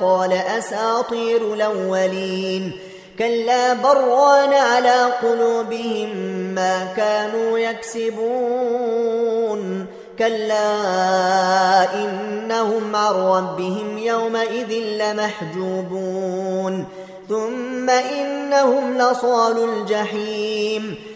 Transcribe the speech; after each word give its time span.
قال 0.00 0.32
أساطير 0.32 1.54
الأولين. 1.54 2.72
كلا 3.18 3.72
بران 3.72 4.52
على 4.52 5.04
قلوبهم 5.22 6.16
ما 6.54 6.92
كانوا 6.96 7.58
يكسبون. 7.58 9.06
كلا 10.18 10.74
إنهم 11.94 12.96
عن 12.96 13.14
ربهم 13.14 13.98
يومئذ 13.98 14.72
لمحجوبون. 14.72 16.84
ثم 17.28 17.90
إنهم 17.90 18.98
لصال 18.98 19.64
الجحيم. 19.64 21.15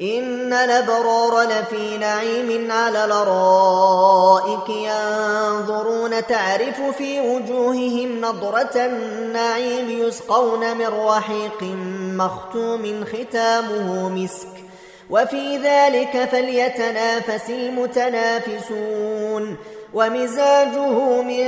إن 0.00 0.52
الأبرار 0.52 1.42
لفي 1.42 1.98
نعيم 1.98 2.72
على 2.72 3.04
الأرائك 3.04 4.68
ينظرون 4.68 6.26
تعرف 6.26 6.80
في 6.98 7.20
وجوههم 7.20 8.20
نضرة 8.20 8.76
النعيم 8.76 9.90
يسقون 10.06 10.76
من 10.76 10.86
رحيق 10.86 11.62
مختوم 12.16 13.04
ختامه 13.04 14.08
مسك 14.08 14.48
وفي 15.10 15.56
ذلك 15.56 16.28
فليتنافس 16.32 17.50
المتنافسون 17.50 19.06
ومزاجه 19.94 21.22
من 21.22 21.46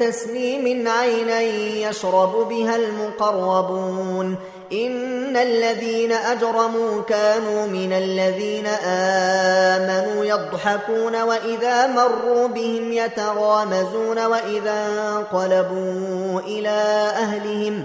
تسليم 0.00 0.88
عينا 0.88 1.40
يشرب 1.88 2.48
بها 2.48 2.76
المقربون 2.76 4.36
إن 4.72 5.36
الذين 5.36 6.12
أجرموا 6.12 7.02
كانوا 7.02 7.66
من 7.66 7.92
الذين 7.92 8.66
آمنوا 8.86 10.24
يضحكون 10.24 11.22
وإذا 11.22 11.86
مروا 11.86 12.46
بهم 12.48 12.92
يتغامزون 12.92 14.26
وإذا 14.26 14.86
انقلبوا 14.88 16.40
إلى 16.40 17.10
أهلهم 17.16 17.84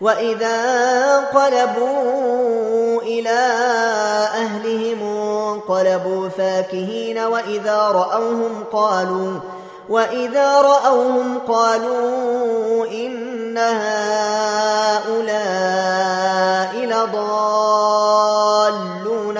وإذا 0.00 0.54
انقلبوا 1.18 3.02
إلى 3.02 3.38
أهلهم 4.34 5.02
انقلبوا 5.02 6.28
فاكهين 6.28 7.18
وإذا 7.18 7.76
رأوهم 7.76 8.64
قالوا 8.72 9.40
وإذا 9.88 10.60
رأوهم 10.60 11.38
قالوا 11.48 12.86
إن 12.86 13.58